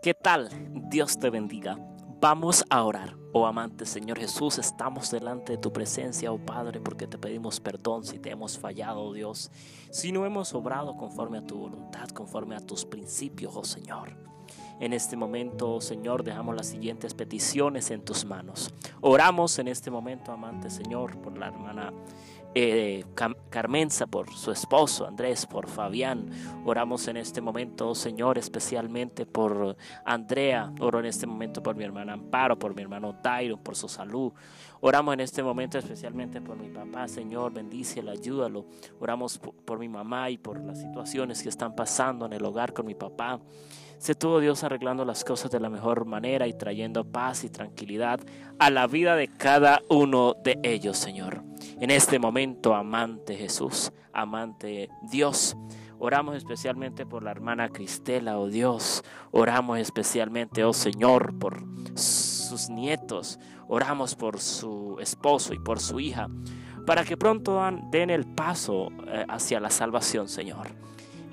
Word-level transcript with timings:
¿Qué 0.00 0.14
tal? 0.14 0.48
Dios 0.90 1.18
te 1.18 1.28
bendiga. 1.28 1.76
Vamos 2.20 2.64
a 2.70 2.84
orar. 2.84 3.16
Oh 3.32 3.46
amante 3.46 3.84
Señor 3.84 4.20
Jesús, 4.20 4.58
estamos 4.58 5.10
delante 5.10 5.52
de 5.52 5.58
tu 5.58 5.72
presencia, 5.72 6.30
oh 6.30 6.38
Padre, 6.38 6.80
porque 6.80 7.08
te 7.08 7.18
pedimos 7.18 7.58
perdón 7.58 8.04
si 8.04 8.20
te 8.20 8.30
hemos 8.30 8.56
fallado, 8.56 9.02
oh 9.02 9.12
Dios, 9.12 9.50
si 9.90 10.12
no 10.12 10.24
hemos 10.24 10.54
obrado 10.54 10.96
conforme 10.96 11.38
a 11.38 11.46
tu 11.46 11.58
voluntad, 11.58 12.08
conforme 12.10 12.54
a 12.54 12.60
tus 12.60 12.84
principios, 12.84 13.56
oh 13.56 13.64
Señor. 13.64 14.16
En 14.78 14.92
este 14.92 15.16
momento, 15.16 15.74
oh 15.74 15.80
Señor, 15.80 16.22
dejamos 16.22 16.54
las 16.54 16.68
siguientes 16.68 17.12
peticiones 17.12 17.90
en 17.90 18.04
tus 18.04 18.24
manos. 18.24 18.72
Oramos 19.00 19.58
en 19.58 19.66
este 19.66 19.90
momento, 19.90 20.30
amante 20.30 20.70
Señor, 20.70 21.20
por 21.20 21.36
la 21.36 21.48
hermana 21.48 21.92
eh, 22.60 23.04
Carmenza, 23.50 24.08
por 24.08 24.32
su 24.34 24.50
esposo 24.50 25.06
Andrés, 25.06 25.46
por 25.46 25.68
Fabián. 25.68 26.28
Oramos 26.64 27.06
en 27.06 27.16
este 27.16 27.40
momento, 27.40 27.94
Señor, 27.94 28.36
especialmente 28.36 29.26
por 29.26 29.76
Andrea. 30.04 30.72
Oro 30.80 30.98
en 30.98 31.06
este 31.06 31.26
momento 31.26 31.62
por 31.62 31.76
mi 31.76 31.84
hermana 31.84 32.14
Amparo, 32.14 32.58
por 32.58 32.74
mi 32.74 32.82
hermano 32.82 33.14
Tairo, 33.22 33.58
por 33.58 33.76
su 33.76 33.88
salud. 33.88 34.32
Oramos 34.80 35.14
en 35.14 35.20
este 35.20 35.40
momento 35.40 35.78
especialmente 35.78 36.40
por 36.40 36.56
mi 36.56 36.68
papá, 36.68 37.06
Señor, 37.06 37.52
bendícelo, 37.52 38.10
ayúdalo. 38.10 38.66
Oramos 38.98 39.38
por 39.38 39.78
mi 39.78 39.88
mamá 39.88 40.28
y 40.30 40.38
por 40.38 40.60
las 40.60 40.80
situaciones 40.80 41.42
que 41.42 41.48
están 41.50 41.76
pasando 41.76 42.26
en 42.26 42.32
el 42.32 42.44
hogar 42.44 42.72
con 42.72 42.86
mi 42.86 42.94
papá. 42.96 43.40
Sé 43.98 44.14
todo 44.14 44.40
Dios 44.40 44.64
arreglando 44.64 45.04
las 45.04 45.24
cosas 45.24 45.50
de 45.50 45.60
la 45.60 45.70
mejor 45.70 46.06
manera 46.06 46.46
y 46.48 46.54
trayendo 46.54 47.04
paz 47.04 47.44
y 47.44 47.50
tranquilidad 47.50 48.20
a 48.58 48.70
la 48.70 48.86
vida 48.86 49.16
de 49.16 49.28
cada 49.28 49.80
uno 49.88 50.34
de 50.42 50.58
ellos, 50.62 50.96
Señor. 50.96 51.42
En 51.80 51.90
este 51.90 52.18
momento, 52.18 52.74
amante 52.74 53.36
Jesús, 53.36 53.92
amante 54.12 54.88
Dios, 55.10 55.56
oramos 55.98 56.36
especialmente 56.36 57.06
por 57.06 57.22
la 57.22 57.30
hermana 57.30 57.68
Cristela, 57.68 58.38
oh 58.38 58.48
Dios. 58.48 59.04
Oramos 59.30 59.78
especialmente, 59.78 60.64
oh 60.64 60.72
Señor, 60.72 61.38
por 61.38 61.62
sus 61.94 62.68
nietos. 62.68 63.38
Oramos 63.68 64.14
por 64.14 64.40
su 64.40 64.96
esposo 65.00 65.52
y 65.52 65.58
por 65.58 65.80
su 65.80 66.00
hija, 66.00 66.28
para 66.86 67.04
que 67.04 67.16
pronto 67.16 67.60
den 67.90 68.10
el 68.10 68.24
paso 68.24 68.88
eh, 69.06 69.24
hacia 69.28 69.60
la 69.60 69.70
salvación, 69.70 70.28
Señor. 70.28 70.68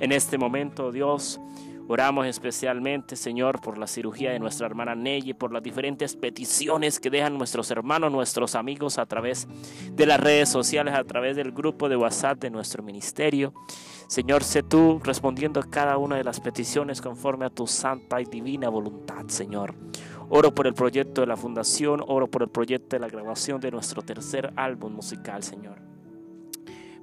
En 0.00 0.10
este 0.10 0.36
momento, 0.36 0.90
Dios, 0.90 1.40
Oramos 1.86 2.26
especialmente, 2.26 3.14
Señor, 3.14 3.60
por 3.60 3.76
la 3.76 3.86
cirugía 3.86 4.32
de 4.32 4.38
nuestra 4.38 4.66
hermana 4.66 4.94
Nelly, 4.94 5.34
por 5.34 5.52
las 5.52 5.62
diferentes 5.62 6.16
peticiones 6.16 6.98
que 6.98 7.10
dejan 7.10 7.36
nuestros 7.36 7.70
hermanos, 7.70 8.10
nuestros 8.10 8.54
amigos 8.54 8.98
a 8.98 9.04
través 9.04 9.46
de 9.92 10.06
las 10.06 10.18
redes 10.18 10.48
sociales, 10.48 10.94
a 10.94 11.04
través 11.04 11.36
del 11.36 11.52
grupo 11.52 11.90
de 11.90 11.96
WhatsApp 11.96 12.40
de 12.40 12.50
nuestro 12.50 12.82
ministerio. 12.82 13.52
Señor, 14.06 14.44
sé 14.44 14.62
tú 14.62 14.98
respondiendo 15.04 15.60
a 15.60 15.68
cada 15.68 15.98
una 15.98 16.16
de 16.16 16.24
las 16.24 16.40
peticiones 16.40 17.02
conforme 17.02 17.44
a 17.44 17.50
tu 17.50 17.66
santa 17.66 18.20
y 18.20 18.24
divina 18.24 18.70
voluntad, 18.70 19.26
Señor. 19.28 19.74
Oro 20.30 20.54
por 20.54 20.66
el 20.66 20.74
proyecto 20.74 21.20
de 21.20 21.26
la 21.26 21.36
fundación, 21.36 22.02
oro 22.06 22.28
por 22.28 22.42
el 22.42 22.48
proyecto 22.48 22.96
de 22.96 23.00
la 23.00 23.08
grabación 23.08 23.60
de 23.60 23.70
nuestro 23.70 24.00
tercer 24.02 24.52
álbum 24.56 24.94
musical, 24.94 25.42
Señor. 25.42 25.93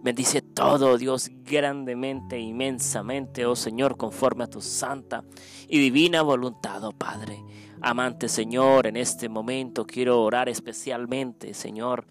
Bendice 0.03 0.41
todo, 0.41 0.97
Dios, 0.97 1.29
grandemente, 1.43 2.39
inmensamente, 2.39 3.45
oh 3.45 3.55
Señor, 3.55 3.97
conforme 3.97 4.45
a 4.45 4.47
tu 4.47 4.59
santa 4.59 5.23
y 5.67 5.77
divina 5.77 6.23
voluntad, 6.23 6.83
oh 6.83 6.91
Padre. 6.91 7.43
Amante 7.83 8.27
Señor, 8.27 8.87
en 8.87 8.97
este 8.97 9.29
momento 9.29 9.85
quiero 9.85 10.23
orar 10.23 10.49
especialmente, 10.49 11.53
Señor, 11.53 12.05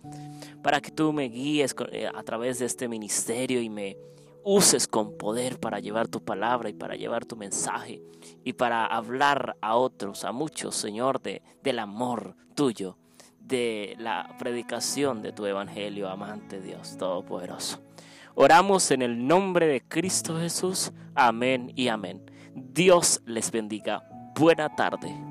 para 0.62 0.80
que 0.80 0.92
tú 0.92 1.12
me 1.12 1.24
guíes 1.24 1.74
eh, 1.91 2.08
a 2.12 2.22
través 2.22 2.61
de 2.61 2.66
este 2.66 2.86
ministerio 2.86 3.61
y 3.61 3.68
me 3.68 3.96
uses 4.44 4.86
con 4.86 5.16
poder 5.16 5.58
para 5.58 5.80
llevar 5.80 6.06
tu 6.06 6.24
palabra 6.24 6.70
y 6.70 6.74
para 6.74 6.94
llevar 6.94 7.24
tu 7.24 7.36
mensaje 7.36 8.00
y 8.44 8.52
para 8.52 8.86
hablar 8.86 9.56
a 9.61 9.74
otros, 9.77 10.24
a 10.24 10.30
muchos, 10.30 10.77
Señor, 10.77 11.20
de, 11.22 11.42
del 11.62 11.80
amor 11.80 12.36
tuyo 12.55 12.99
de 13.50 13.96
la 13.98 14.34
predicación 14.38 15.20
de 15.20 15.32
tu 15.32 15.44
evangelio, 15.44 16.08
amante 16.08 16.60
Dios 16.60 16.96
Todopoderoso. 16.96 17.83
Oramos 18.34 18.90
en 18.92 19.02
el 19.02 19.27
nombre 19.27 19.66
de 19.66 19.83
Cristo 19.83 20.38
Jesús. 20.38 20.92
Amén 21.14 21.72
y 21.74 21.89
amén. 21.89 22.22
Dios 22.55 23.20
les 23.27 23.50
bendiga. 23.50 24.02
Buena 24.34 24.74
tarde. 24.74 25.30